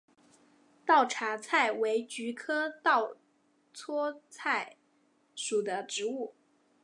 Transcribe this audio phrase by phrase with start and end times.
[0.83, 3.17] 稻槎菜为菊科稻
[3.71, 4.77] 搓菜
[5.35, 6.33] 属的植物。